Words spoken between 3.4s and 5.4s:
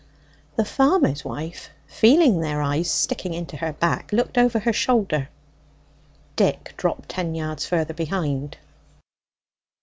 her back, looked over her shoulder.